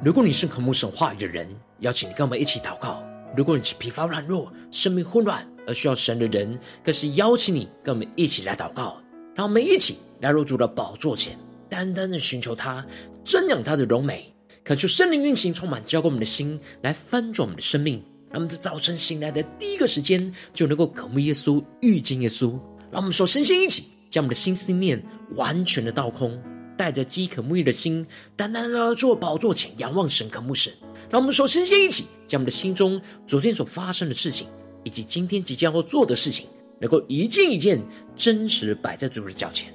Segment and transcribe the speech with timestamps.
[0.00, 1.48] 如果你是渴慕神话语的人，
[1.80, 3.02] 邀请你跟我们一起祷告；
[3.36, 9.02] 如果你是疲乏软弱、生命混乱而需要神的人，更是邀请你跟我们一起来祷告。
[9.34, 11.36] 让我们一起来入主的宝座前，
[11.68, 12.86] 单单的寻求他，
[13.24, 18.00] 瞻仰他的荣美，恳求圣灵运行，充满浇灌我们的心，来翻转我们的生命。
[18.30, 22.50] 让我们在早晨醒来的第一个时间，就能够渴慕耶稣、遇见耶稣。
[22.92, 25.02] 让我们说，身心一起，将我们的心思念
[25.34, 26.40] 完全的倒空，
[26.78, 28.06] 带着饥渴沐浴的心，
[28.36, 30.72] 单单的坐宝座前仰望神、渴慕神。
[31.10, 34.46] 让我们首先先一起，将我们的心中昨天所发生的事情，
[34.84, 36.46] 以及今天即将要做的事情，
[36.80, 37.82] 能够一件一件
[38.14, 39.74] 真实摆在主的脚前，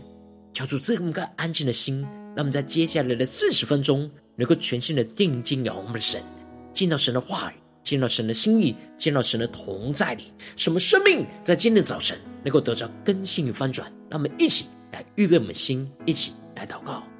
[0.53, 2.01] 求主赐我们个安静的心，
[2.35, 6.23] 让我们在接下来的四十分钟，能够全心的定睛仰望我们的神，
[6.73, 13.91] 见到神的话语，见到神的心意，见到神的同在里，使我们生命在今天的早晨能够得到更新与翻转。
[14.09, 17.12] 让我们一起来预备我们的心，一起来祷告。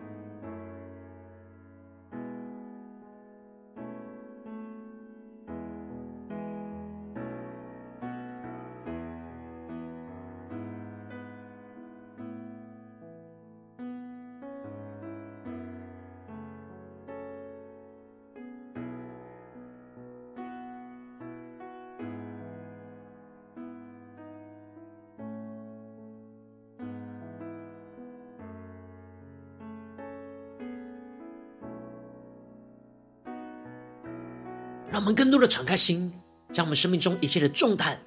[34.93, 36.13] 让我们更多的敞开心，
[36.51, 37.99] 将我们生命中一切的重担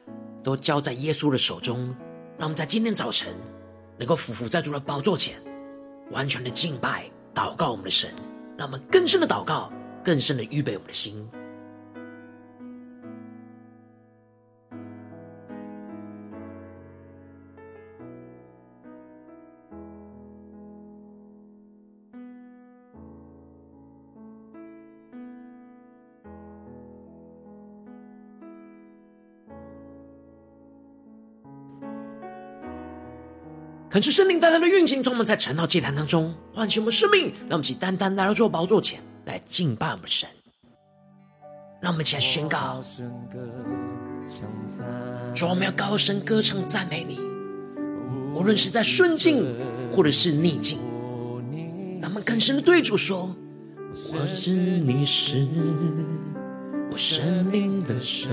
[0.44, 1.92] 都交在耶稣的手中。
[2.38, 3.34] 让我们在今天早晨
[3.98, 5.34] 能够俯伏在主的宝座前，
[6.12, 8.14] 完全的敬拜、祷告我们的神。
[8.56, 9.72] 让我们更深的祷告，
[10.04, 11.28] 更深的预备我们的心。
[33.96, 40.28] 恳求圣灵带来的运行，从我们在晨祷祭坛当中唤醒我们生命，让我们一起单单来到主宝座前来敬拜我们神。
[41.80, 42.84] 让我们一起来宣告：
[45.34, 47.18] 主，我们要高声歌唱赞美你，
[48.34, 49.42] 无论是在顺境
[49.94, 50.78] 或者是逆境。
[52.02, 53.34] 让我们更深的对主说：
[54.12, 55.48] 我知你是
[56.92, 58.30] 我生命的神。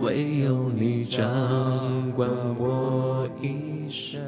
[0.00, 4.20] 唯有你掌管我一生，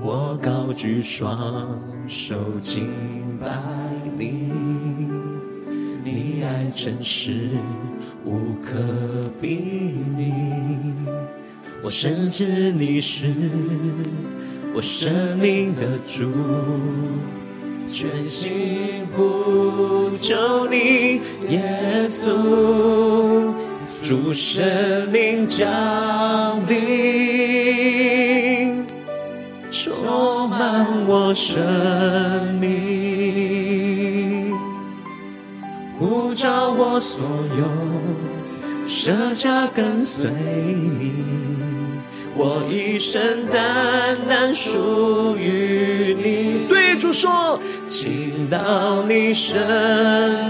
[0.00, 1.78] 我高举双
[2.08, 2.88] 手敬
[3.38, 3.46] 拜
[4.16, 4.50] 你，
[6.02, 7.50] 你爱真实
[8.24, 8.78] 无可
[9.40, 10.32] 比拟，
[11.82, 13.26] 我深知你是
[14.74, 16.32] 我生命的主，
[17.86, 23.52] 全心呼求你，耶稣。
[24.10, 25.68] 主神灵降
[26.66, 28.84] 临，
[29.70, 31.62] 充满我生
[32.58, 34.52] 命，
[35.96, 37.20] 呼召我所
[37.56, 37.68] 有，
[38.84, 41.12] 舍下跟随你，
[42.34, 46.66] 我一生单单属于你。
[46.68, 49.54] 对主说，倾倒你生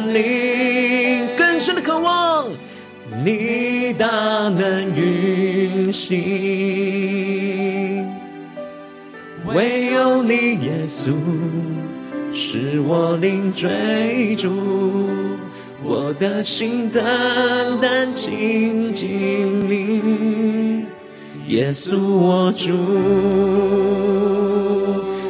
[0.06, 2.46] 命，更深的渴望。
[3.22, 4.06] 你大
[4.48, 6.16] 能运行，
[9.44, 10.32] 唯有你
[10.64, 11.12] 耶稣
[12.32, 14.50] 是我灵追逐，
[15.82, 20.86] 我的心单单亲近你，
[21.48, 22.72] 耶稣我主。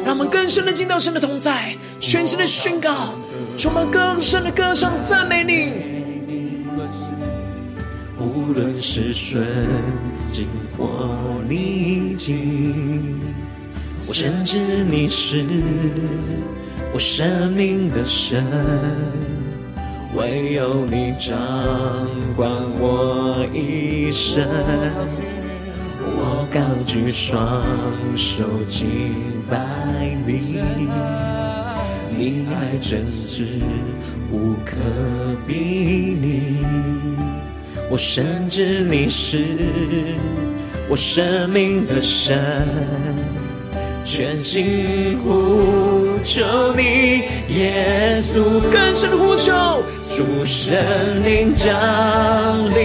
[0.05, 3.15] 让我们更深的进到神的同在，全新的宣告，
[3.57, 6.00] 充满更深的歌唱赞美你。
[8.51, 9.47] 无论是顺
[10.29, 10.45] 境
[10.77, 11.07] 或
[11.47, 13.17] 逆境，
[14.09, 15.45] 我深知你是
[16.93, 18.43] 我生命的神，
[20.13, 21.33] 唯有你掌
[22.35, 24.45] 管我一生。
[26.03, 27.63] 我高举双
[28.17, 29.15] 手敬
[29.49, 29.57] 拜
[30.27, 30.59] 你，
[32.17, 33.45] 你爱真挚
[34.29, 34.75] 无可
[35.47, 35.55] 比
[36.19, 37.30] 拟。
[37.91, 39.37] 我深知你是
[40.87, 42.65] 我生命的神，
[44.01, 46.41] 全心呼求
[46.73, 47.23] 你，
[47.53, 50.73] 耶稣，更深的呼求，主圣
[51.25, 51.69] 灵降
[52.73, 52.79] 临，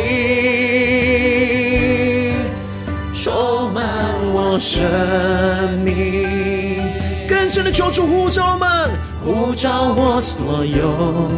[3.13, 3.85] 充满
[4.35, 4.83] 我生
[5.85, 6.83] 命，
[7.29, 8.91] 更深的求主呼召我们，
[9.25, 11.31] 呼召我所有，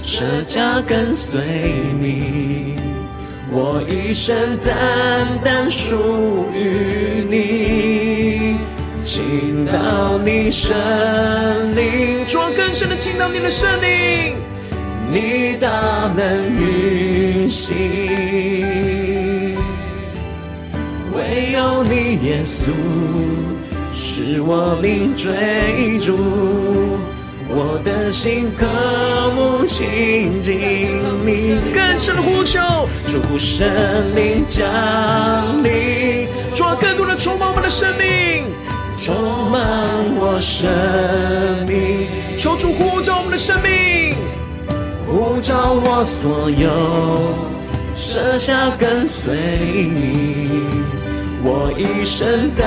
[0.00, 1.40] 舍家跟随
[2.00, 2.76] 你，
[3.56, 4.74] 我一生单
[5.44, 8.56] 单属于你，
[9.04, 10.74] 倾倒你圣
[11.76, 14.34] 灵，主，更深的倾倒你的圣灵，
[15.08, 15.70] 你大
[16.16, 17.76] 能运行，
[21.14, 22.72] 唯有你耶稣。
[23.92, 26.93] 是我灵追逐，
[27.56, 28.66] 我的心渴
[29.36, 30.58] 慕亲近
[31.24, 31.60] 你。
[31.72, 32.58] 更深的呼求，
[33.06, 33.64] 主圣
[34.16, 34.66] 灵降
[35.62, 38.44] 临，主更多的充满我们的生命，
[38.98, 39.14] 充
[39.52, 39.62] 满
[40.16, 40.68] 我生
[41.68, 42.08] 命。
[42.36, 44.16] 求主呼召我们的生命，
[45.06, 46.68] 呼召我所有，
[47.94, 50.66] 舍下跟随你。
[51.46, 52.66] 我一生单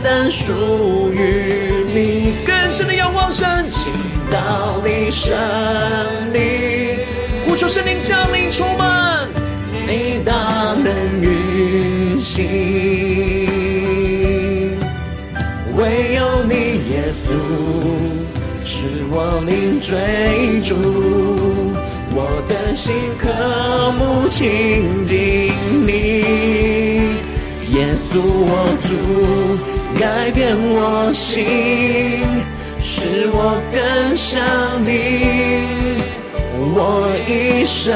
[0.00, 3.92] 单属于你，更深的仰望神，倾
[4.30, 5.32] 倒你圣
[6.32, 6.98] 灵，
[7.44, 9.28] 呼求圣灵降临充满，
[9.86, 12.46] 你大能运行，
[15.76, 16.54] 唯有你
[16.90, 17.26] 耶稣
[18.64, 20.74] 是我灵追逐，
[22.14, 23.28] 我的心渴
[23.98, 25.52] 慕亲近
[25.86, 25.90] 你。
[27.72, 28.92] 耶稣，我主，
[29.98, 31.44] 改变我心，
[32.80, 34.42] 使我更像
[34.84, 36.02] 你。
[36.74, 37.94] 我一生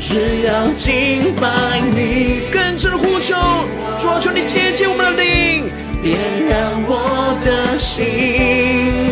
[0.00, 3.34] 只要敬拜你，更深的呼求，
[3.98, 5.70] 主啊，求你接近我们的灵，
[6.02, 6.18] 点
[6.48, 9.10] 燃我的心，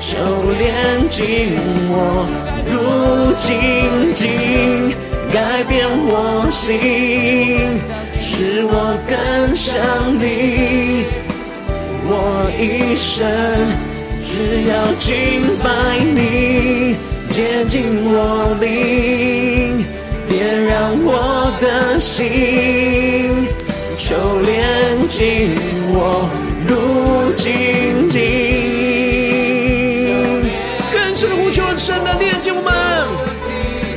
[0.00, 0.18] 求
[0.58, 1.56] 炼净
[1.88, 2.26] 我
[2.66, 4.94] 如精金，
[5.32, 7.78] 改变我心。
[8.22, 9.80] 使我更像
[10.18, 11.04] 你，
[12.32, 13.26] 我一生
[14.22, 16.94] 只要敬拜你，
[17.28, 19.84] 接近我灵，
[20.28, 23.48] 点燃我的心，
[23.98, 24.48] 求炼
[25.08, 25.56] 净
[25.92, 26.30] 我
[26.68, 28.20] 如精金，
[30.92, 32.70] 更深的呼求，神的炼净我们，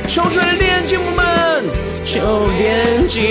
[0.08, 1.62] 求主来炼净我们，
[2.04, 3.22] 求炼净。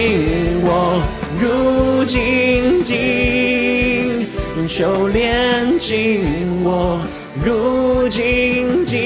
[0.65, 1.03] 我
[1.37, 2.95] 如精金，
[4.75, 6.99] 求炼净我
[7.45, 8.97] 如精金，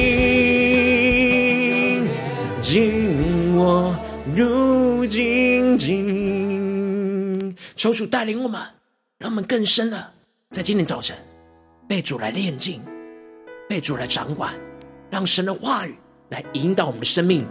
[2.62, 3.94] 净我
[4.34, 7.54] 如精金。
[7.76, 8.62] 求主带领我们，
[9.20, 10.10] 让我们更深的
[10.52, 11.18] 在今天早晨
[11.86, 12.82] 被主来炼净，
[13.68, 14.54] 被主来掌管，
[15.10, 15.98] 让神的话语
[16.30, 17.46] 来引导我们的生命，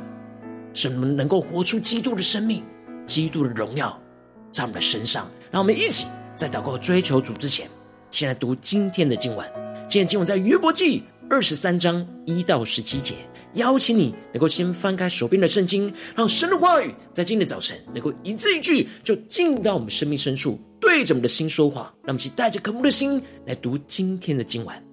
[0.72, 2.64] 使我们能够活出基督的生命。
[3.06, 4.00] 基督的荣耀
[4.50, 7.68] 在我们的身上，让我们一起在祷告追求主之前，
[8.10, 9.46] 先来读今天的经文。
[9.88, 13.14] 今天经文在约伯记二十三章一到十七节。
[13.54, 21.92] 邀请你能够先翻开手边的圣经，让神的话语在今天早晨能够一字一句就进入到我们生命深处，对着我们的心说话。
[22.02, 24.85] 让我们一起带着渴慕的心来读今天的经文。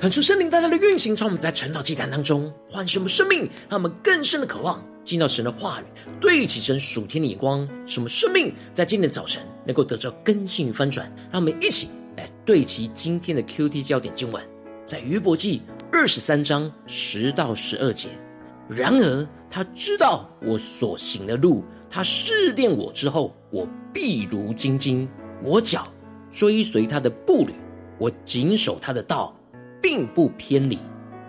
[0.00, 5.84] 恳求圣灵大大的运行，从我们在晨祷祭坛当中唤醒我们生命，让我们更深的渴望进到神的话语，
[6.18, 11.06] 对齐神属天的眼光，使我们生命在今天的早晨能够得到更新与翻转。
[11.30, 14.42] 让我们一起来对齐今天的 QT 焦点经文，
[14.86, 15.60] 在约伯记
[15.92, 18.08] 二十三章十到十二节。
[18.70, 25.06] 然而他知道我所行的路，他试炼我之后，我必如金金。
[25.42, 25.86] 我脚
[26.32, 27.52] 追随他的步履，
[27.98, 29.36] 我谨守他的道。
[29.80, 30.78] 并不偏离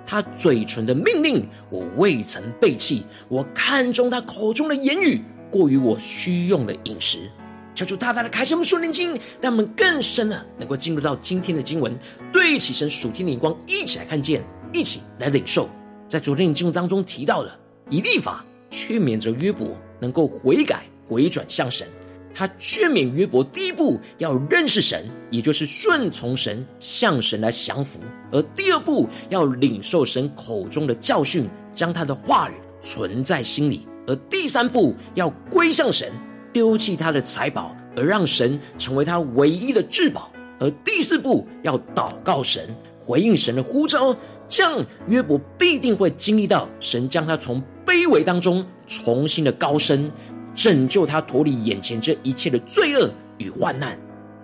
[0.06, 3.04] 他嘴唇的命令，我未曾背弃。
[3.30, 7.30] 我看中他口中的言语，过于我需用的饮食。
[7.74, 11.98] 求主大大的开启我们属灵经，让我们更深的能够进入到今天的经文，
[12.34, 14.44] 对起神属天的眼光，一起来看见，
[14.74, 15.70] 一起来领受。
[16.10, 17.58] 在昨天的经文当中提到了
[17.90, 21.88] 以立法劝勉着约伯能够悔改回转向神。
[22.34, 28.00] 他劝勉约伯，第一步要认识神，也就是顺从神，向神来降服；
[28.32, 36.12] 而第二步要领受神口中的教训，将他的话语存在心里；而第三步要归向神，
[36.54, 44.16] 丢弃他的财宝，而让神成为他唯一的至宝；而第四步要祷告神，回应神的呼召，
[44.48, 50.12] 这样约伯必定会经历到神将他从卑微当中重新的高升。
[50.54, 53.98] 拯救他脱离眼前这一切的罪恶与患难。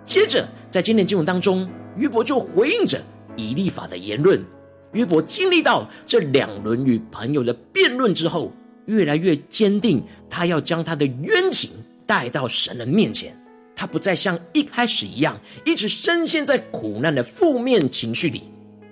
[0.04, 3.00] 接着，在今天经文当中，约伯就回应着
[3.36, 4.42] 以利法的言论。
[4.92, 8.50] 约伯经历到这两轮与朋友的辩论之后，
[8.86, 11.70] 越来越坚定，他要将他的冤情
[12.06, 13.36] 带到神的面前。
[13.76, 18.44] 他不再像一开始一样，一直深陷在苦难的负面情绪里，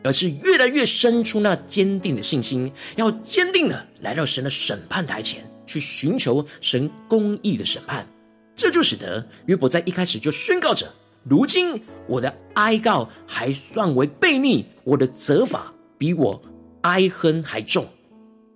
[0.04, 5.42] 而是越来越生出那坚定的信心，要坚定的来到神的审判台前。
[5.66, 8.06] 去寻求神公义的审判，
[8.54, 10.90] 这就使得约伯在一开始就宣告着：
[11.25, 16.40] 如今我的哀告还算为悖逆，我的责罚比我
[16.82, 17.85] 哀恨还重。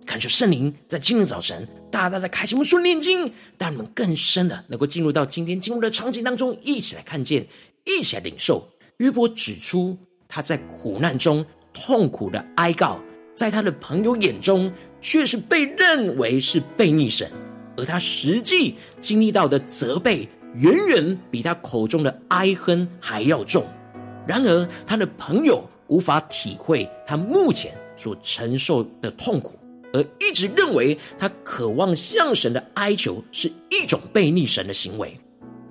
[0.05, 7.45] 恳求圣灵在今天早晨大大的开启我们属灵眼睛，让我们更深的能够进入到今天经文的场景当中，一起来看见，
[7.85, 8.67] 一起来领受。
[8.97, 12.99] 约伯指出他在苦难中痛苦的哀告。
[13.33, 17.29] 在他的朋友眼中，却是被认为是悖逆神，
[17.75, 23.65] 而他实际经历到的责备，远远比他口中的哀恨还要重。
[24.27, 29.59] 然而，他的朋友无法体会他目前所承受的痛苦，
[29.91, 35.19] 而一直认为他渴望向神的哀求是一种悖逆神的行为。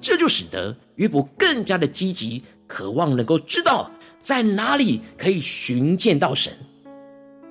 [0.00, 3.90] 这就使得约伯更加的积极，渴望能够知道
[4.22, 6.52] 在哪里可以寻见到神。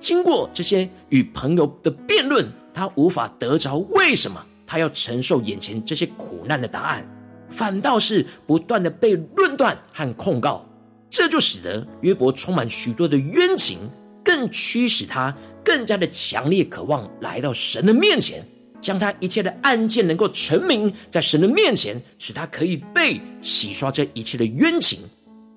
[0.00, 7.06] 经过这些与朋友的辩论，他无法得着为什么他要承受眼前这些苦难的答案，
[7.50, 10.66] 反倒是不断的被论断和控告。
[11.10, 13.78] 这就使得约伯充满许多的冤情，
[14.24, 18.42] 更驱使他更加的强烈渴望来到神的面前，
[18.80, 25.00] 将他一切的案件能够陈明在神的面前，使他可以被洗刷这一切的冤情。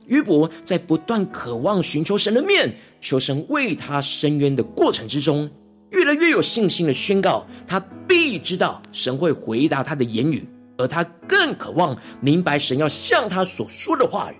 [0.08, 5.50] 约伯在不断渴望寻求神的面，求神为他伸冤的过程之中，
[5.92, 14.36] 越来越有信心的宣告，他必知道神会回答他的言语，而他更渴望明白神要向他所说的话语。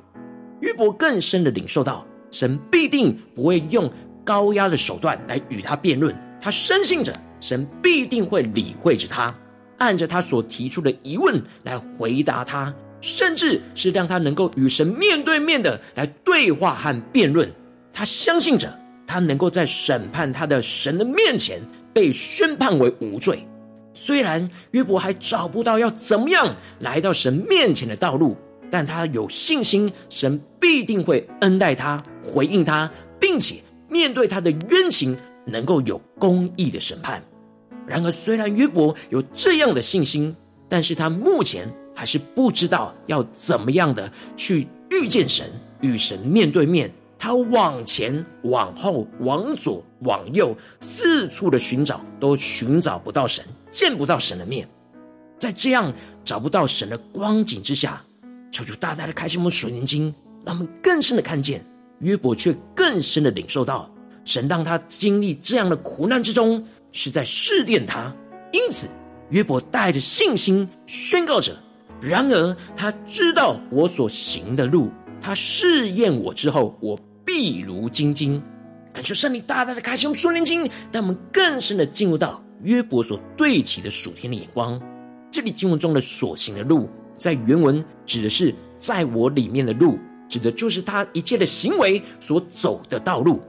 [0.60, 3.92] 约伯更深的领受到，神必定不会用
[4.24, 9.34] 高压的手段来与他辩论，他深信着神必定会理会着他，
[9.78, 12.74] 按着他所提出的疑问来回答他。
[13.04, 17.52] 甚至是让他能够与神面对面的来对话和辩论，
[17.92, 18.74] 他相信着
[19.06, 21.60] 他能够在审判他的神的面前
[21.92, 23.46] 被宣判为无罪。
[23.94, 28.38] 虽然约伯还找不到要怎么样来到神面前的道路，
[28.72, 33.58] 但他有信心，神必定会恩待他、回应他，并且
[33.90, 35.14] 面对他的冤情，
[35.46, 37.22] 能够有公义的审判。
[37.86, 40.34] 然而，虽然约伯有这样的信心，
[40.70, 41.68] 但是他目前。
[41.94, 46.92] 还是不知道要怎么样的去遇见神，与神面对面。
[47.18, 54.68] 他往前、往后、往左、往右，四处的寻找，都寻找不到神，见不到神的面。
[55.40, 55.94] 在这样
[56.26, 58.04] 找不到神的光景之下，
[58.52, 60.14] 求主大大的开启我们属灵眼睛，
[60.46, 61.64] 让我们更深的看见
[62.00, 63.90] 约伯，却更深的领受到
[64.26, 68.14] 神让他经历这样的苦难之中，是在试炼他。
[68.52, 68.90] 因此，
[69.30, 71.56] 约伯带着信心宣告着。
[72.04, 74.92] 然而他知道我所行的路，
[75.22, 78.42] 他试验我之后，我必如精金。
[78.92, 84.78] 感谢圣灵大大的开启我们属灵眼睛，让我们更深的进入到约伯所对齐的属天的眼光。
[85.32, 93.42] 这里经文中的所行的路，在原文指的是在我里面的路，指的就是他一切的行为所走的道路。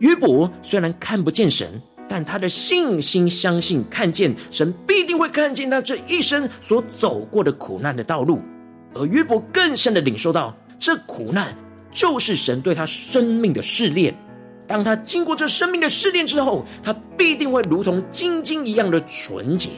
[0.00, 1.80] 约伯虽然看不见神，
[2.12, 8.42] 但他的信心相信看见神必定会看见他这一生所走过的苦难的道路，
[8.96, 11.56] 而约伯更深的领受到，这苦难
[11.92, 14.12] 就是神对他生命的试炼。
[14.66, 19.70] 当他经过这生命的试炼之后，他必定会如同金晶一样的纯洁。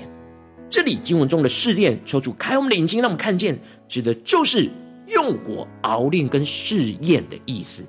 [0.70, 4.70] 这里经文中的试炼，求主开我们的眼睛，让我们看见，指的就是
[5.08, 7.84] 用火熬炼跟试验的意思。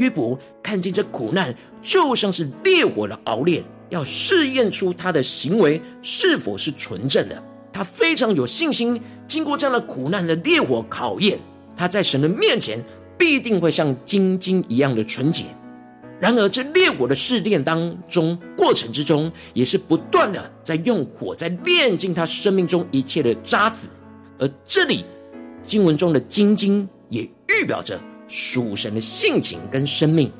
[0.00, 7.40] 约伯看见这苦难就像是烈火的熬炼，要试验出他的行为是否是纯正的。
[7.70, 11.38] 他非常有信心，经过这样的苦难的烈火考验，
[11.76, 12.82] 他在神的面前
[13.18, 15.44] 必定会像金晶一样的纯洁。
[16.18, 23.88] 然而，这烈火的试炼当中过程之中，也是不断的在用火在炼尽他生命中一切的渣滓。
[24.38, 25.04] 而这里
[25.62, 28.00] 经文中的金晶也预表着。
[28.32, 30.30] 属神的性情跟生命，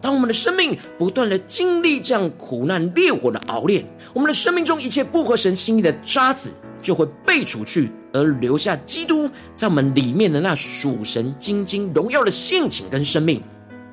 [0.00, 6.50] 当我们的生命不断的经历这样苦难烈火的熬炼，我们的生命中一切不合神心意的渣滓
[6.82, 13.40] 就会被除去，而留下基督在我们里面的那属神金晶荣耀的性情跟生命。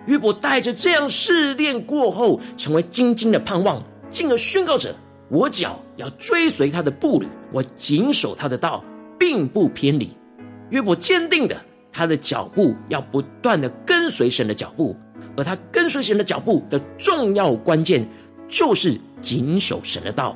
[0.08, 4.96] 约伯带着这样试炼过后，成为金晶的盼望，进而宣告着：
[5.30, 8.84] 我脚要追随他的步履，我谨守他的道，
[9.20, 10.10] 并不偏离。
[10.72, 11.56] 约伯坚定的。
[11.94, 14.96] 他的脚步要不断的跟随神的脚步，
[15.38, 18.06] 而他跟随神的脚步的重要关键
[18.48, 20.36] 就是谨守神的道。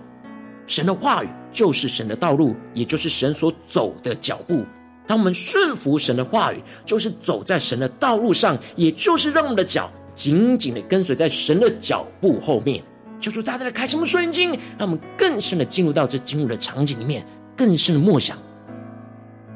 [0.68, 4.64] 神的话语就是神的道路，也就是神所走的脚步。
[5.08, 12.84] 当我们顺服神的话语，就是走在神的道路上，也就是让我们的脚紧紧的跟随在神的脚步后面。
[13.20, 18.38] 求主大大的开启我们属灵眼睛，让我们更深的进入到这经文的场景里面，更深的默想。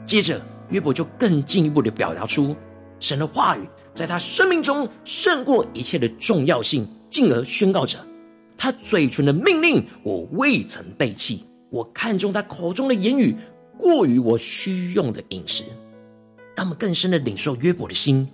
[0.06, 0.42] 接着。
[0.72, 2.56] 约伯就更进一步的表达出
[3.00, 3.62] 神的话语
[3.94, 8.00] 在他生命中胜过一切的重要性，进而宣告着
[8.58, 13.36] 他嘴唇的命令我未曾背弃，我看中他口中的言语
[13.78, 15.64] 过于我需用的饮食。
[16.56, 18.28] 让我们更深的领受约伯的心，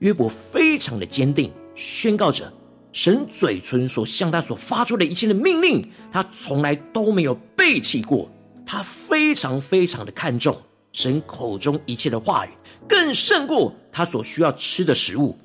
[0.00, 2.52] 约伯非常的坚定，宣告着
[2.92, 8.28] 神嘴唇所向他所发出的一切的命令，他从来都没有背弃过，
[8.66, 10.56] 他非常非常的看重。
[10.98, 12.50] 神口中一切的话语，
[12.88, 15.38] 更胜过他所需要吃的食物，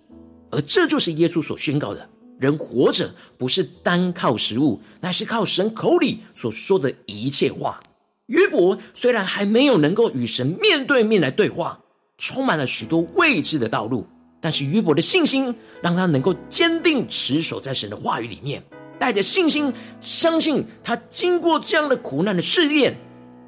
[0.50, 7.80] 而这就是耶稣所宣告的：人活着不是单靠食物，乃是靠神口里所说的一切话。
[8.26, 11.80] 约伯虽然还没有能够与神面对面来对话，
[12.18, 14.08] 充满了许多未知的道路，
[14.42, 18.64] 但是约伯的信心让他能够坚定持守在神的话语里面，
[18.98, 22.98] 带着信心相信他经过这样的苦难的试验。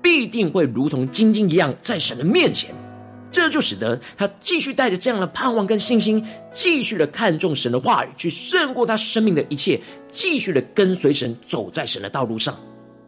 [0.05, 2.75] 必定会如同晶晶一样在神的面前，
[3.31, 12.55] 这就使得他继续带着这样的盼望跟信心，继续的看重神的话语，去胜过他生命的一切，继续的跟随神走在神的道路上。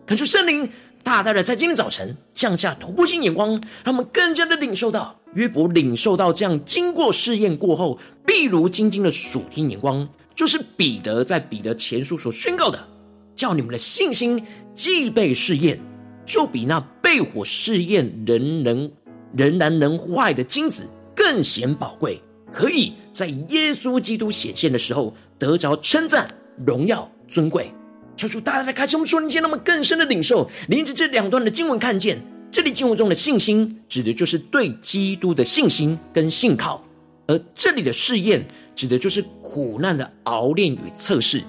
[0.08, 0.68] 恳求圣灵
[1.04, 12.88] 大大的在今天早晨降下突破性眼光，他们更加的领受到约伯领受到这样经过试验过后，必如晶晶的属天眼光，就是彼得在彼得前书所宣告的，
[13.36, 15.80] 叫你们的信心既被试验。
[16.28, 18.92] 就比那被火试验仍能
[19.36, 20.86] 仍然能坏的金子
[21.16, 26.30] 更显宝贵，可以在耶稣基督显现的时候得着称赞、
[26.66, 27.72] 荣耀、尊贵。
[28.18, 32.20] 求主大大的开启我们属灵眼，让我们更深的领受，连着这两段的经文，看见
[32.52, 36.84] 这里经文中的信心，指的就是对基督的信心跟信靠；
[37.28, 41.42] 而这里的试验，指的就是苦难的熬炼与测试，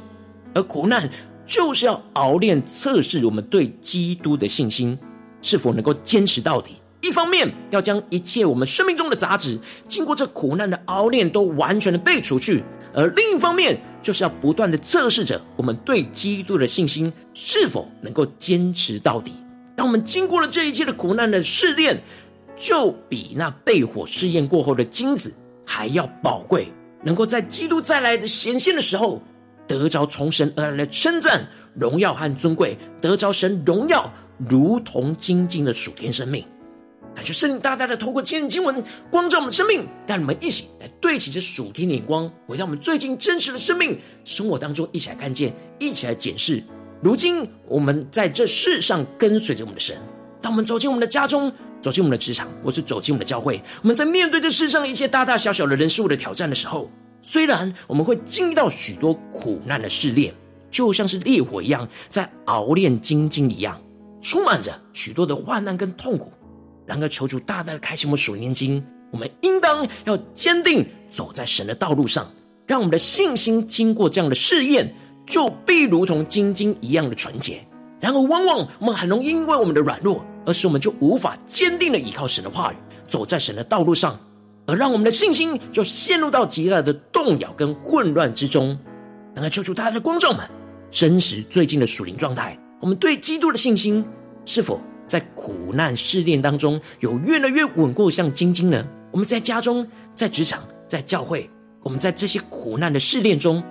[0.55, 1.11] 而苦难。
[1.49, 4.97] 就是要熬炼测试我们对基督的信心
[5.41, 6.73] 是否能够坚持到底。
[7.01, 9.59] 一方面要将一切我们生命中的杂质，
[9.89, 12.61] 经过这苦难的熬炼，都完全的被除去；
[12.93, 19.33] 而另一方面，就是要不断的测试着我们对基督的信心是否能够坚持到底。
[19.75, 22.03] 当我们经过了这一切的苦难的试炼，
[22.55, 25.33] 就比那被火试验过后的金子
[25.65, 26.71] 还要宝贵，
[27.05, 29.23] 能够在基督再来的显现的时候。
[29.69, 34.11] 得着从神而来的称赞、荣耀和尊贵，得着神荣耀，
[34.49, 36.45] 如同精进的属天生命。
[37.15, 46.63] 他就圣灵大大的透过今日经文光照我们的生命，带我们一起来对齐这属天的眼光，回到我们最近真实的生命生活当中，一起来看见，一起来检视。
[47.03, 49.97] 如今我们在这世上跟随着我们的神，
[50.41, 51.53] 当我们走进我们的家中，
[51.83, 56.91] 走进我们的职场，或是走进我们的教会，我们在面对这世上一切大大小小的人事物的挑战的时候。
[57.23, 60.33] 虽然我们会经历到许多苦难的试炼，
[60.71, 63.81] 就像是烈火一样，在熬炼金晶一样，
[64.21, 66.33] 充满着许多的患难跟痛苦。
[66.87, 72.31] 然而，求主大大的开启我们属灵经，我们应当要坚定走在神的道路上，
[72.67, 74.95] 让我们的信心经过这样的试验，
[75.27, 77.63] 就必如同精金一样的纯洁。
[78.01, 82.77] 然而，往往我们很容易因为我们的软弱，而使我们就无法坚定的依靠神的话语，
[83.07, 84.19] 走在神的道路上，
[84.69, 88.79] 而让我们的信心就陷入到极大的动摇跟混乱之中。
[89.35, 90.45] 能够求出他的观众们，
[90.91, 94.05] 真实最近的属灵状态，我们对基督的信心
[94.45, 98.85] 是否在苦难试炼当中有越来越稳固，像晶晶呢？
[99.11, 101.49] 我们在家中、在职场、在教会，
[101.83, 103.63] 我们在这些苦难的试炼中，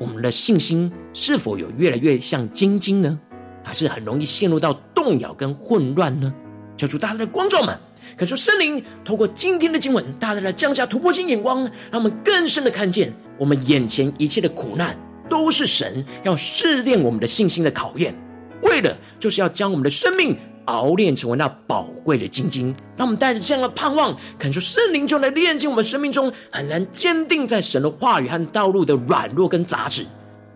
[0.00, 3.20] 我们的信心是否有越来越像晶晶呢？
[3.62, 6.34] 还是很容易陷入到动摇跟混乱呢？
[6.76, 7.78] 求主大家的观众们，
[8.16, 14.96] 可说圣灵透过今天的经文，大大的降下突破性眼光，让我们更深的看见，我们眼前一切的苦难，
[15.28, 18.14] 都是神要试炼我们的信心的考验，
[18.62, 20.36] 为了就是要将我们的生命
[20.66, 22.74] 熬炼成为那宝贵的晶晶。
[22.96, 30.06] 让我们带着这样的盼望，恳求圣灵就来炼净我们生命中很难坚定在神的话语和道路的软弱跟杂质。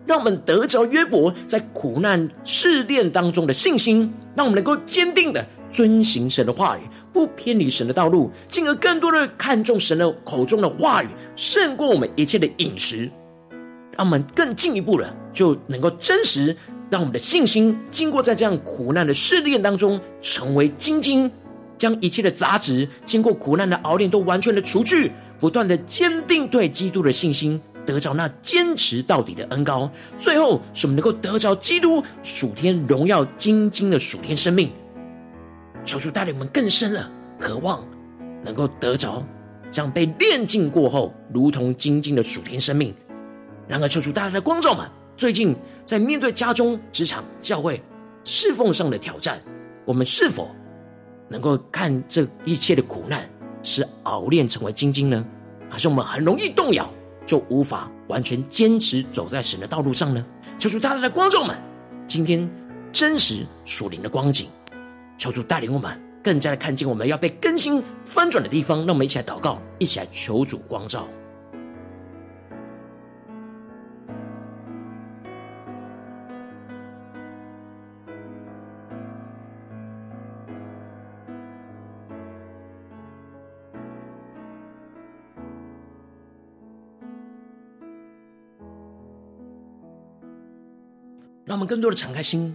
[0.05, 13.09] 让我们得着约伯在苦难试炼当中的信心，让我们能够坚定的遵行神的话语，不偏离神的道路，进而更多的看重神的口中的话语，胜过我们一切的饮食。
[13.97, 16.55] 让我们更进一步的就能够真实，
[16.89, 21.31] 让我们的信心经过在这样苦难的试炼当中，成为精金，
[21.77, 27.59] 将一切的杂质经过苦难的熬炼都完全的除去，不断的坚定对基督的信心。
[27.87, 34.69] 得着那坚持到底的恩膏，最后使我们能够得着基督属天荣耀精金的属天生命。
[35.87, 37.81] 求主带领我们更深了，渴望
[38.43, 39.23] 能够得着
[39.71, 42.93] 这样被炼净过后，如同精进的属天生命。
[43.69, 47.81] 然而，求主大家的光照们，最近在面对家中、职场、教会
[48.25, 49.41] 侍奉上的挑战，
[49.85, 50.51] 我们是否
[51.29, 53.27] 能够看这一切的苦难
[53.63, 55.25] 是熬炼成为精进呢？
[55.69, 56.89] 还是我们很容易动摇？
[57.25, 60.25] 就无法完全坚持走在神的道路上呢？
[60.59, 61.55] 求主大大的光照们，
[62.07, 62.49] 今天
[62.91, 64.47] 真实属灵的光景，
[65.17, 68.79] 求主带领我们更加的看见我们要被更新翻转的地方。
[68.79, 71.07] 让我们一起来祷告，一起来求主光照。
[91.45, 92.53] 让我们更多的敞开心，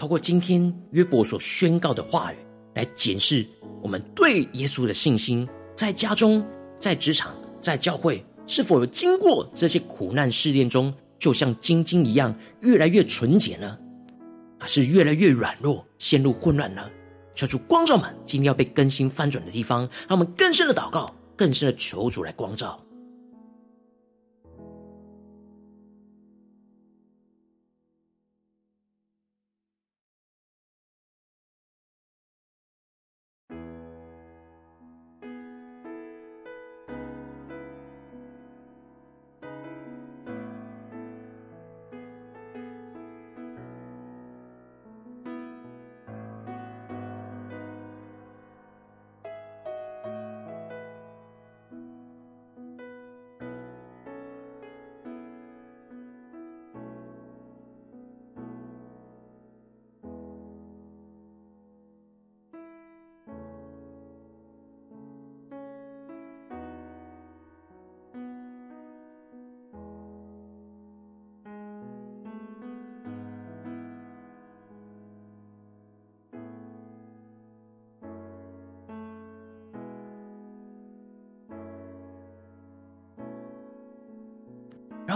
[0.00, 2.36] 透过今天约伯所宣告的话语，
[2.74, 3.46] 来检视
[3.82, 6.42] 我们对耶稣的信心，在家中、
[6.78, 13.76] 在职场、在教会，是否有经过这些苦难试炼中，就像晶晶一样，越来越纯洁呢？
[14.58, 16.80] 还是越来越软弱，陷入混乱呢？
[17.34, 22.82] 求主光照们，今天要被更新翻转的地方，让我们更深的祷告，更深的求主来光照。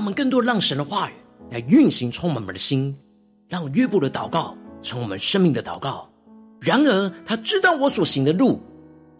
[0.05, 1.15] 我们更多让神的话语
[1.51, 2.95] 来运行，充满我们的心，
[3.49, 6.07] 让约伯的祷告成我们生命的祷告。
[6.61, 8.61] 然而，他知道我所行的路，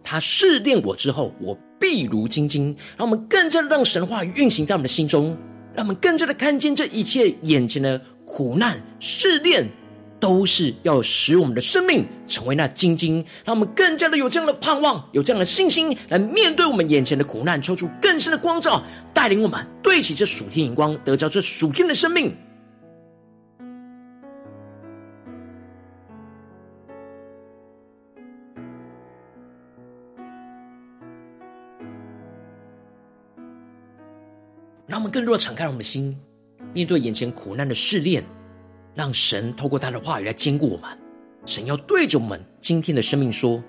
[0.03, 2.65] 他试炼我之后，我必如金金。
[2.95, 5.35] 让我们更加的让神的话语运行在我们的心中，
[5.73, 9.67] 让我们更加的看见这一切眼前的苦难试炼。
[10.25, 18.81] 都是要使我们的生命成为那晶晶，让我们更加的有这样的盼望，有这样的信心来面对我们眼前的苦难，抽出更深的光照，
[19.13, 22.35] 带领我们对齐这属天荧光，得着这属天的生命。
[34.87, 36.17] 让我们更多的敞开我们的心，
[36.73, 38.23] 面对眼前苦难的试炼。
[38.95, 40.89] 让神透过他的话语来坚固我们。
[41.45, 43.61] 神要对着我们今天的生命说：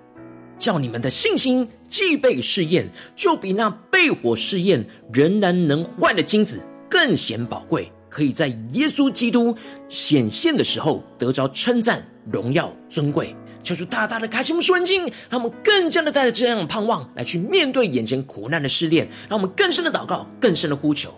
[0.59, 9.55] 叫你们的信心既被试验，就比那被火试验仍然能坏的金子更显宝贵，可以在耶稣基督
[9.89, 13.37] 显现的时候得着称赞、荣耀、尊贵。
[13.63, 21.13] 求主大大的开启我们属灵经，让我们更加的带着这样的盼望来去面对眼前苦难的试炼，让我们更深的祷告，更深的呼求。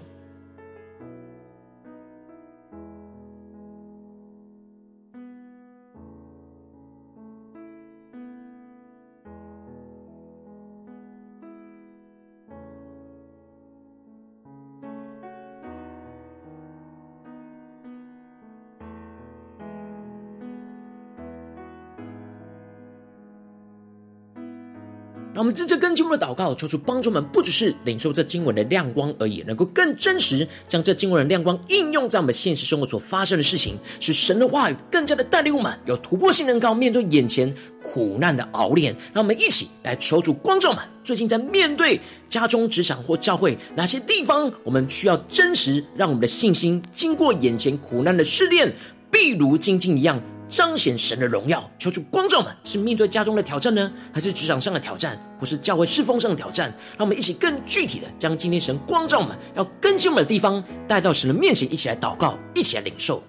[25.39, 38.93] 让我们真正更进一步的祷告，求主帮助我们，不只是领受这经文的亮光而已，能够更真实将这经文的亮光应用在我们现实生活所发生的事情，使神的话语更加的带领我们有突破性能高面对眼前苦难的熬炼。
[39.13, 48.75] 让我们一起来求主光照们，最近在面对家中、职场或教会哪些地方，我们需要真实让我们的信心经过眼前苦难的试炼，
[49.09, 50.21] 必如精金一样。
[50.49, 56.73] 彰显神的荣耀，求主光照们，是面对家中的挑战呢，还是职场上的挑战，或是教会侍奉上的挑战？
[56.97, 63.23] 让我们一起更具体的将今天神光照们要更新我们的地方带到神的面前，一起来祷告，一起来领受。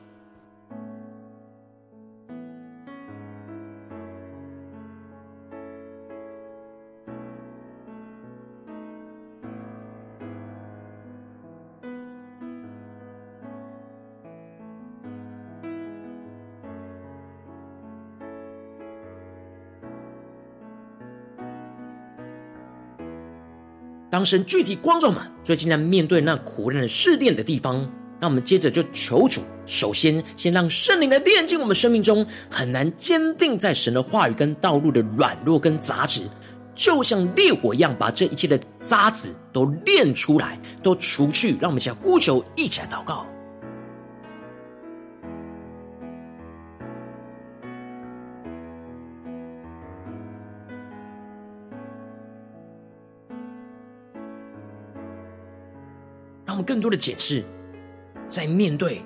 [24.19, 36.23] 当神具体光照我们，最近在面对那苦难的试炼的地方，那我们接着就求主，首先先让圣灵来炼净我们生命中很难坚定在神的话语跟道路的软弱跟杂质，
[36.75, 41.55] 就像烈火一样，把这一切的渣子都炼出来，都除去。
[41.61, 43.25] 让我们一起来呼求，一起来祷告。
[56.63, 57.43] 更多的解释，
[58.27, 59.01] 在面对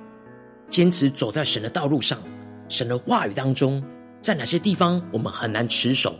[0.69, 2.17] 坚持走在神的道路上、
[2.67, 3.83] 神的话语当中，
[4.21, 6.15] 在哪些地方我们很难持守，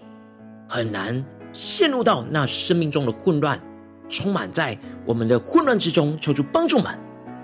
[0.68, 3.60] 很难陷入到那生命中的混乱，
[4.10, 6.18] 充满在我们的混乱之中。
[6.20, 6.98] 求主帮助们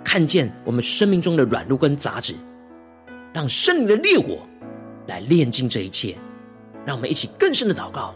[0.04, 2.36] 看见我们生命中的软弱跟杂质，
[3.34, 4.40] 让圣灵的烈火
[5.08, 6.18] 来炼净这一切。
[6.86, 8.16] 让我们一起更深的祷告。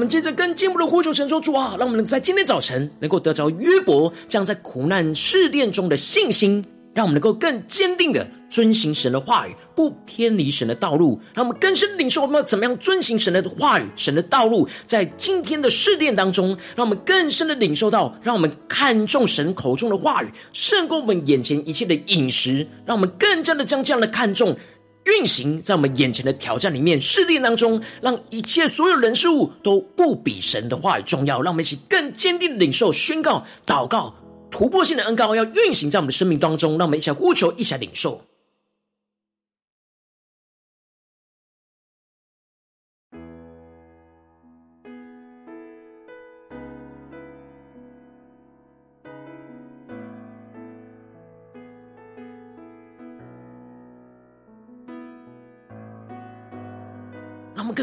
[0.00, 11.20] 我们接着更进一步的呼求神说：主啊，让我们能在今天早晨能够得着约伯这样在苦难试炼中的信心，让我们能够更坚定的遵行神的话语，不偏离神的道路。
[11.34, 22.66] 让我们更深领受我们要怎么样遵行神的话语、神的道路，在今天的试炼当中，让我们更深的领受到，让我们看重神口中的话语，胜过我们眼前一切的饮食。
[22.86, 24.56] 让我们更加的将这样的看重。
[25.04, 31.40] 运行在我们眼前的挑战里面、试炼当中，让一切所有人事物都不比神的话语重要。
[31.40, 34.14] 让我们一起更坚定的领受、宣告、祷告、
[34.50, 36.78] 突破性的恩膏要运行在我们的生命当中。
[36.78, 38.22] 让我们一起来呼求，一起来领受。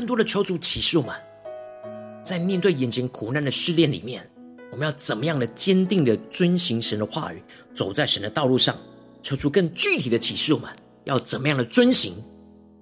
[0.08, 1.14] 多的求主启示我们，
[2.24, 4.28] 在面对眼前苦难的试炼里面，
[4.72, 7.44] 我们要怎么样的坚定的遵行神的话语，
[7.76, 8.76] 走在神的道路上。
[9.22, 10.72] 求出更具体的启示我们
[11.04, 12.14] 要怎么样的遵行，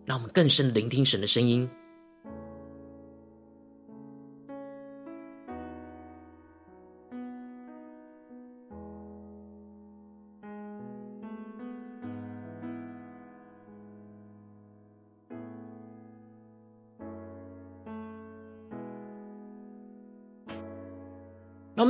[0.05, 1.67] 让我们更深聆听神的声音。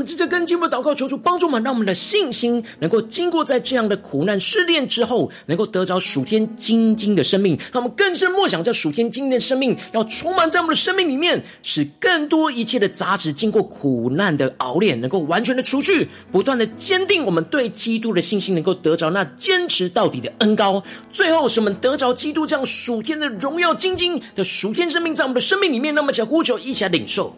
[0.06, 7.58] 们接着跟进步祷告，求主帮助我们，让我们的信心能够经过在这样的苦难试炼之后，能够得着属天精金的生命。
[7.74, 20.84] 让我们更深默想，这属天精金的生命要充满在我们的生命里面，使更多一切的杂质经过苦难的熬炼，能够完全的除去，不断的坚定我们对基督的信心，能够得着那坚持到底的恩膏。
[21.12, 25.96] 最后，使我们得着基督这样属天的荣耀精金的属天生命，在我们的生命里面。
[25.96, 27.36] 那么，请呼求，一起来领受。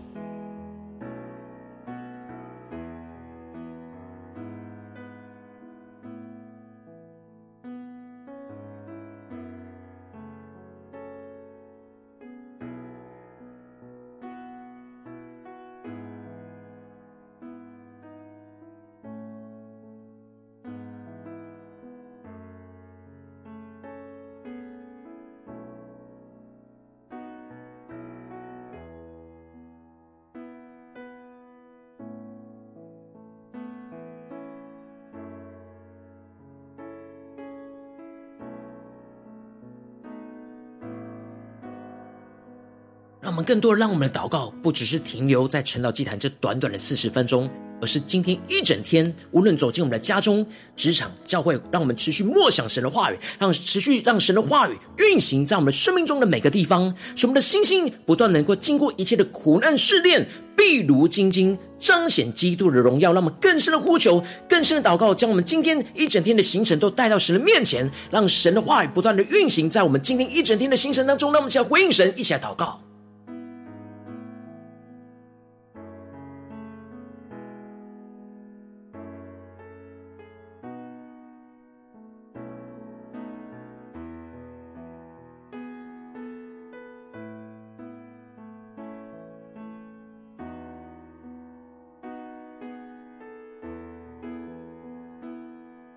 [43.47, 47.49] 更多让我们的祷告不只是停留在晨祷祭坛这短短的四十分钟。
[47.79, 50.43] 而是今天一整天，无论走进我们的家中、
[50.75, 63.13] 职场、教会，让我们持续默想神的话语，让持续让神的话语运行在我们生命中的每个地方，使我们的信心不断能够经过一切的苦难试炼，必如精金，彰显基督的荣耀。
[63.13, 71.31] 让我们更深的呼求，更深的祷告，将我们今天一整天的行程都带到神的面前，让神的话语不断的运行在我们今天一整天的行程当中。
[71.31, 72.81] 让我们一起来回应神，一起来祷告。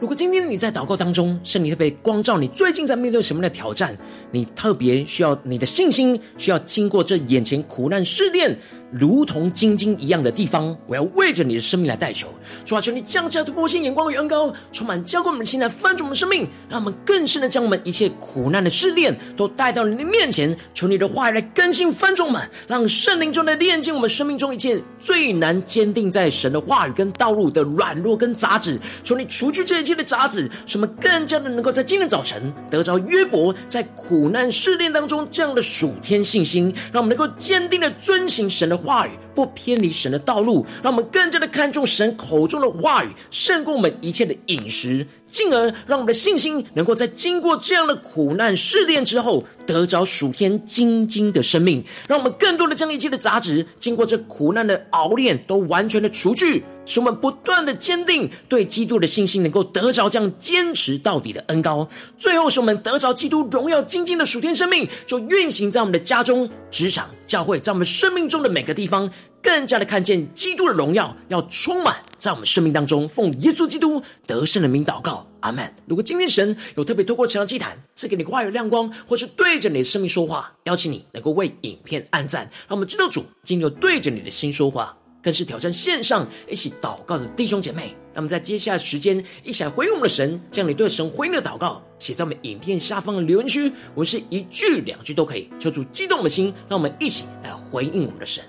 [0.00, 3.94] 如果今天你在祷告当中，圣灵特别光照你，最近在面对什么样的挑战？
[4.32, 8.58] 你特别需要你的信心，需要经过这眼前苦难试炼。
[8.92, 12.26] 如同晶晶一样的地方，我要为着你的生命来代求。
[12.64, 20.56] 主啊，求你降下突破性眼光与恩膏，充满浇灌我们的心来翻转我们生命，让我们更深的将我们一切苦难的试炼都带到你的面前。
[20.74, 28.76] 求你的话语来更新翻转我们，让圣灵中的炼净我们生命中一切最难坚定在神的话语跟道路的软弱跟杂质。
[29.04, 38.80] 求你除去这一切的杂志，什么更加的能够在今天早晨得着约伯在苦难试炼当中这样的属天信心，让我们能够坚定的遵行神的。
[38.80, 39.10] 话语
[39.40, 51.82] 不偏离神的道路，让我们更加的看重神口中的话语，胜过我们一切的饮食，进而让我们的信心能够在经过这样的苦难试炼之后，得着属天精金的生命。
[52.06, 61.88] 让我们更多的将一切的杂质，经过这苦难的熬炼，都完全的除去，使我们不断的坚定对基督的信心，能够得着这样坚持到底的恩膏。
[62.18, 69.10] 最后，使我们得着基督荣耀精金的属天生命，就运行在我们的家中、职场、教会，在我们生命中的每个地方，
[69.42, 73.08] 更加的看见基督的荣耀，要充满在我们生命当中。
[73.08, 75.74] 奉耶稣基督得胜的名祷告，阿门。
[75.86, 84.96] 如果今天神有特别透过晨祷祭坛赐给你话语亮光，或是对着你的生命说话，邀请你能够为影片按赞，让我们知道主今天有对着你的心说话。
[85.22, 98.42] 更是挑战线上一起祷告的弟兄姐妹，让我们在接下来的时间一起来回应我们的神，将你对神回应的祷告写在我们影片下方的留言区，我是一句两句都可以，求主激动的心，让我们一起来回应我们的神。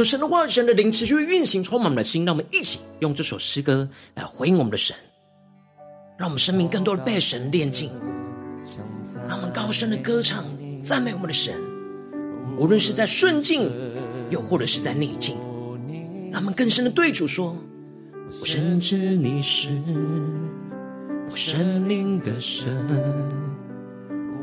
[0.00, 2.24] 感受神的话语，神的灵持续运行，充满我们的心。
[2.24, 4.96] 让我们一起用这首诗歌来回应我们的神，
[6.16, 7.92] 让我们生命更多的被神炼净。
[9.28, 10.46] 让我们高声的歌唱，
[10.82, 11.54] 赞美我们的神。
[12.56, 13.70] 无论是在顺境，
[14.30, 15.36] 又或者是在逆境，
[16.32, 17.54] 让我们更深的对主说
[18.40, 19.68] ：“我深知你是
[21.28, 22.74] 我生命的神，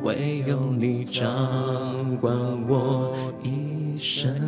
[0.03, 2.32] 唯有你掌管
[2.70, 4.39] 我一生。”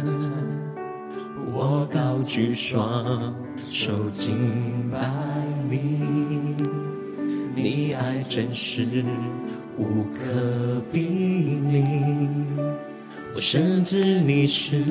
[1.48, 3.34] 我高举双
[3.64, 5.00] 手敬拜
[5.70, 6.56] 你，
[7.56, 8.86] 你爱真实
[9.78, 11.86] 无可比拟。
[13.36, 14.84] 我深知你是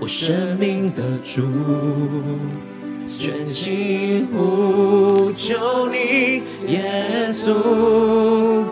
[0.00, 1.42] 我生命的主，
[3.08, 8.64] 全心呼求你，耶稣，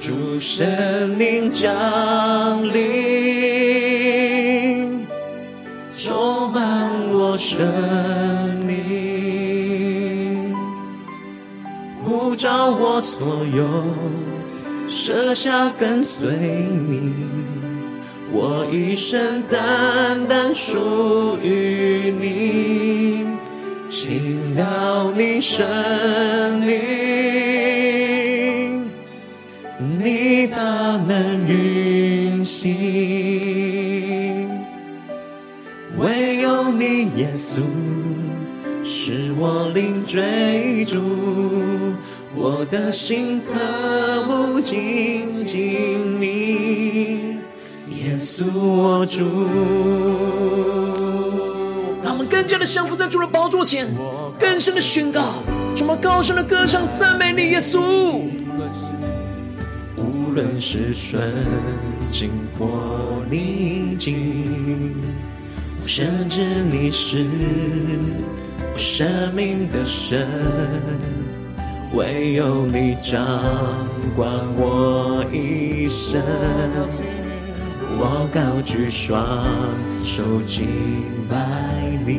[0.00, 3.79] 主圣灵降临，
[6.02, 7.58] 充满我生
[8.66, 10.56] 命，
[12.02, 13.68] 呼召我所有，
[14.88, 16.30] 舍下跟随
[16.88, 17.12] 你。
[18.32, 23.26] 我一生单单属于你，
[23.86, 25.66] 倾倒你生
[26.60, 26.70] 命，
[30.02, 30.56] 你大
[31.06, 33.29] 能运行，
[36.80, 37.60] 你耶稣
[38.82, 40.96] 是我灵追逐，
[42.34, 47.36] 我的心渴慕紧紧你。
[47.90, 49.26] 耶稣我主，
[52.02, 53.86] 让我们更加的降服在主的宝座前，
[54.38, 55.34] 更深的宣告，
[55.76, 58.22] 什么高声的歌唱赞美你，耶稣。
[59.98, 61.20] 无论是顺
[62.10, 64.94] 境或逆境，
[65.82, 67.24] 我深知你是
[68.72, 70.28] 我生命的神，
[71.94, 76.22] 唯有你掌管我一生。
[77.98, 79.48] 我高举双
[80.02, 80.68] 手敬
[81.28, 81.36] 拜
[82.04, 82.18] 你，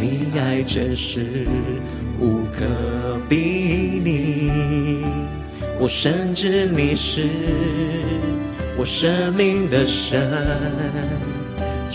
[0.00, 1.46] 你爱真实
[2.18, 2.64] 无可
[3.28, 5.04] 比拟。
[5.78, 7.28] 我深知你是
[8.78, 10.30] 我生命的神，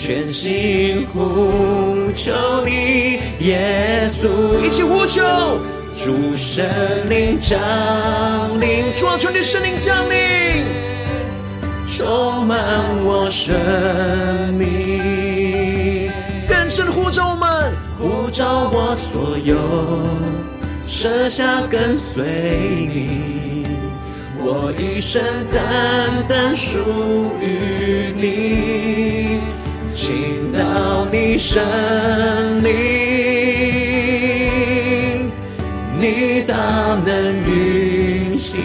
[0.02, 2.32] 全心呼求
[2.66, 4.64] 你，耶稣。
[4.66, 5.22] 一起呼求，
[5.94, 6.66] 主圣
[7.10, 7.60] 灵降
[8.62, 10.64] 临，主啊，求你圣灵降临。
[11.86, 12.58] 充满
[13.04, 13.54] 我生
[14.54, 16.10] 命，
[16.48, 19.58] 更深呼召我们，呼召我所有，
[20.88, 23.68] 舍下跟随你，
[24.38, 25.22] 我一生
[25.52, 25.62] 单
[26.26, 26.80] 单属
[27.42, 29.19] 于你，
[30.10, 31.62] 倾倒你生
[32.64, 32.72] 命，
[36.00, 36.56] 你大
[37.06, 37.14] 能
[37.46, 38.60] 运行。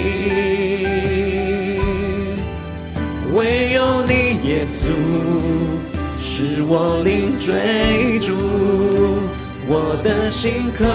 [3.35, 4.89] 唯有你耶稣
[6.19, 8.33] 是我灵追逐，
[9.67, 10.87] 我的心渴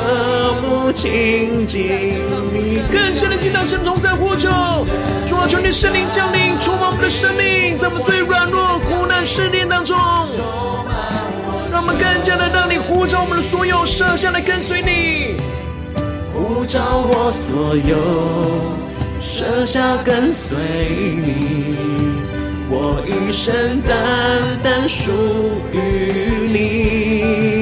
[0.64, 1.82] 慕亲近
[2.52, 2.82] 你。
[2.92, 4.50] 更深的进到神同在呼求，
[5.26, 9.98] 主啊，求你圣灵降临，充满我们的生命，在我们最软弱、苦难、试炼当中，
[11.72, 15.36] 让我们更加的让你呼召我们的所有，舍下来跟随你，
[16.34, 17.98] 呼召我所有，
[19.22, 20.58] 舍下跟随
[21.16, 21.78] 你。
[22.72, 23.98] 我一生单
[24.62, 25.12] 单属
[25.72, 25.78] 于
[26.54, 27.59] 你，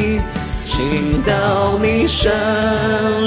[0.77, 2.31] 倾倒你圣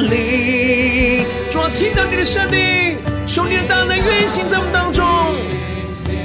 [0.08, 2.96] 灵，主啊，倾倒你的圣灵，
[3.26, 5.04] 求你的大能运行在我们当中，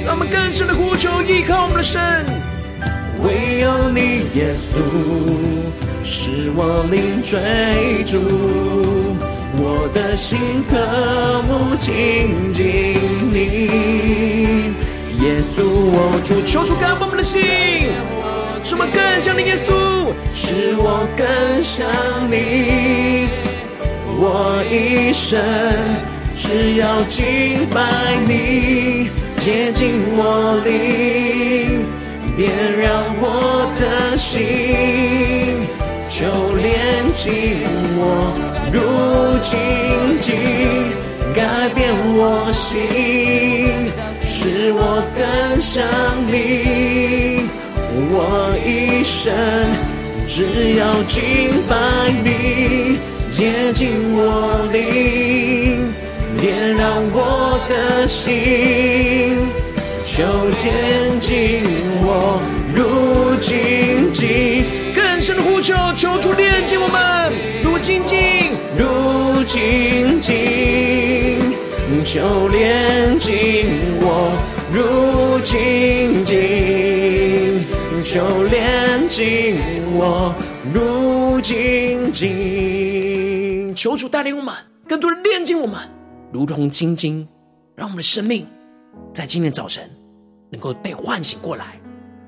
[0.04, 2.24] 让我们更深的呼求，依靠我们的神。
[3.24, 4.78] 唯有你，耶稣，
[6.04, 8.20] 是我灵追逐，
[9.58, 10.38] 我的心
[10.70, 12.94] 渴慕亲近
[13.32, 14.70] 你。
[15.24, 17.42] 耶稣，我主，求主感动我们的心，
[18.68, 21.86] 使我更像你，耶稣，使我更像
[22.28, 23.28] 你。
[24.18, 25.38] 我一生
[26.36, 29.08] 只要敬拜你，
[29.38, 31.84] 接近我灵，
[32.36, 34.42] 点燃我的心，
[36.08, 37.62] 求炼净
[37.96, 38.34] 我，
[38.72, 40.34] 如精金，
[41.32, 42.66] 改变我心。
[44.26, 45.86] 使我更像
[46.26, 47.35] 你，
[47.98, 49.32] 我一生
[50.28, 51.74] 只要敬拜
[52.22, 52.98] 你，
[53.30, 55.88] 接近我灵，
[56.38, 59.48] 点燃我的心，
[60.04, 60.22] 求
[60.58, 60.68] 洁
[61.20, 61.62] 净
[62.02, 62.38] 我
[62.74, 67.32] 如精金，更深的呼求，求主炼净我们
[67.64, 70.36] 如精金，如精金。
[72.04, 73.32] 求炼净
[74.00, 74.36] 我
[74.70, 76.85] 如精金，
[78.08, 79.56] 求炼净
[79.98, 80.32] 我
[80.72, 83.74] 如精金。
[83.74, 84.54] 求主带领我们，
[84.88, 85.80] 更多的炼净我们，
[86.32, 87.26] 如同精金，
[87.74, 88.46] 让我们的生命
[89.12, 89.90] 在今天早晨
[90.52, 91.80] 能够被唤醒过来，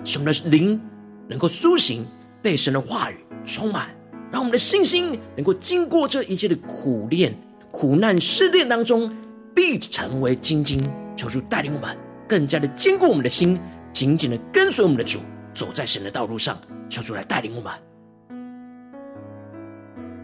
[0.03, 0.81] 使我们的灵
[1.29, 2.05] 能够苏醒，
[2.43, 3.15] 被神的话语
[3.45, 3.89] 充满，
[4.33, 7.33] 让我们的信心能够经过这一切的苦练、
[7.71, 9.09] 苦难、试炼当中。
[9.55, 10.81] 必成为精金，
[11.17, 11.97] 求主带领我们
[12.29, 13.59] 更加的坚固我们的心，
[13.93, 15.19] 紧紧的跟随我们的主，
[15.53, 17.73] 走在神的道路上，求主来带领我们。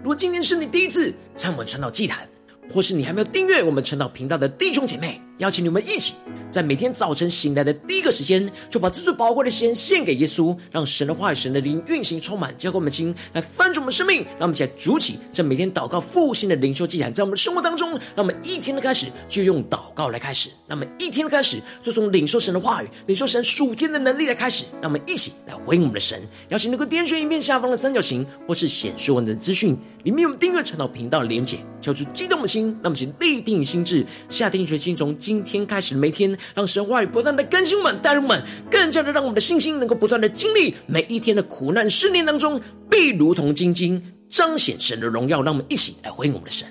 [0.02, 2.28] 如果今天是你第一次参与我们传道祭坛，
[2.70, 6.14] 或是你还没有订阅我们传道频道的弟兄姐妹，邀请你们一起，
[6.48, 14.24] 在每天早晨醒来的第一个时间，就把这最宝贵的时间献给耶稣，让神的话语、神的灵运行充满，浇灌我们的心，来翻转我们的生命。
[14.38, 24.64] 让我们一起来筑起这每天祷告复兴的灵修祭坛，在我们的生活当中，让我们一天的开始就用祷告来开始，那么一天的开始就从领受神的话语、领受神属天的能力来开始。
[24.80, 26.22] 让我们一起来回应我们的神。
[26.50, 42.60] 邀请能够点选影片下方的三角形，或是显示文的资讯，里面有订阅传道频道的连结，敲出激动的心，那么请立定心志，下定决心，从今天开始的每天，让神话语不断的更新我们、带入我们，更加的让我们的信心能够不断的经历每一天的苦难试炼当中，
[42.90, 45.40] 必如同晶晶彰显神的荣耀。
[45.40, 46.68] 让我们一起来回应我们的神。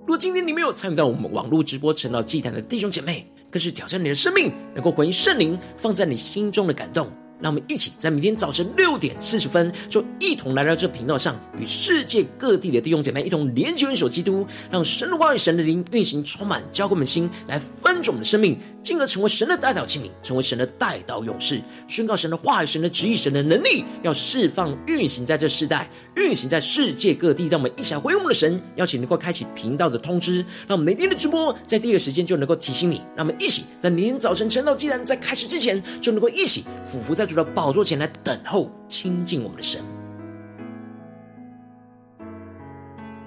[0.00, 7.08] 如果今天你没有参与到我们网络直播晨祷祭坛的弟兄姐妹，更是挑战你的生命，能够回应圣灵放在你心中的感动。
[7.40, 27.48] 让我们一起在每天早晨六点四十分，就一同来到这频道上，与世界各地的弟兄姐妹一同连接、元首基督，让神的话语、神的灵运行充满，教灌我们心，来分盛我们的生命，进而成为神的代祷器皿，成为神的代祷勇士，宣告神的话语、神的旨意、神的能力，要释放、运行在这世代，运行在世界各地。
[27.48, 33.02] 让我们一起来回应我们的神，邀请能够开启频道的通知，让我们每天的直播在第一个时间就能够提醒你。
[33.14, 37.25] 让我们一起在明天早晨晨祷既然在开始之前，就能够一起俯伏在。
[37.26, 39.95] 主的宝座前来等候亲近我们的神。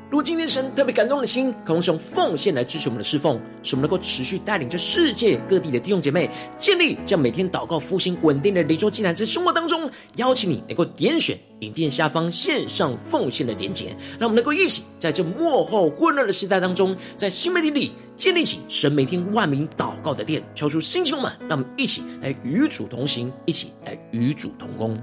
[0.10, 24.98] 如果今天神特别感动的心，可能是用奉献来支持我们的侍奉，使我们能够持续带领着世界各地的弟兄姐妹建立这样每天祷告复兴稳定的灵修祭坛，在生活当中，邀请你能够点选影片下方线上奉献的连结，让我们能够一起在这末后混乱的时代当中，在新媒体里建立起神每天万名祷告的殿，敲出星球们，让我们一起来与主同行，一起来与主同工。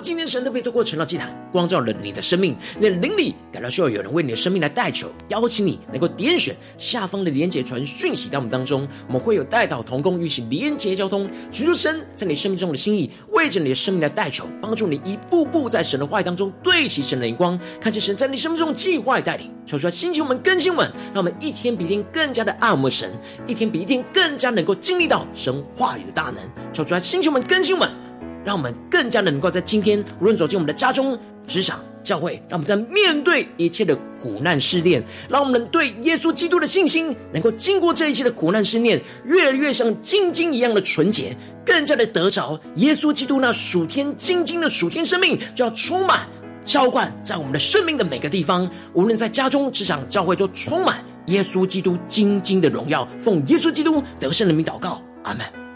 [0.00, 23.10] 今天神特别透过成了祭坛光照了你的生命，你的灵里感到需要有人为你的生命来代求，邀请你能够点选下方的连结传讯息到我们当中，我们会有代祷同工，与其连结交通，寻求神在你生命中的心意，为着你的生命来代求，帮助你一步步在神的话语当中对齐神的眼光，看见神在你生命中的计划带领，求出来兴起我们更新我们，让我们一天比一天更加的爱我们神，
[23.46, 26.36] 一天比一天更加能够经历到神话语的大能，
[26.72, 27.90] 求出来兴起我们更新我们。
[28.44, 46.26] 让我们更加的能够在今天，无论走进我们的家中、职场、教会，让我们在面对一切的苦难试炼，让我们对耶稣基督的信心，能够经过这一切的苦难试炼，越来越像精金一样的纯洁，更加的得着耶稣基督那属天精金的属天生命，就要充满
[46.64, 53.06] 浇灌在我们的生命的每个地方，无论在家中、职场、教会，都充满耶稣基督精晶的荣耀。
[53.20, 55.67] 奉耶稣基督得胜的名祷告，阿门。